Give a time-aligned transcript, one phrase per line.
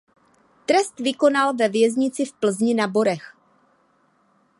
[0.65, 3.37] Trest vykonal ve věznici v Plzni na Borech.